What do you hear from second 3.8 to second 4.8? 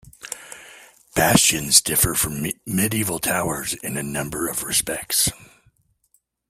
in a number of